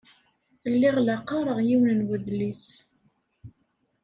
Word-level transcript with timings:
Lliɣ 0.73 0.95
la 1.01 1.15
qqareɣ 1.21 1.57
yiwen 1.67 1.97
n 1.99 2.05
wedlis. 2.07 2.67